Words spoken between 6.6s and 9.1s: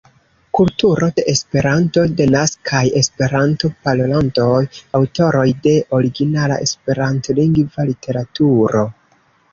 Esperantlingva literaturo.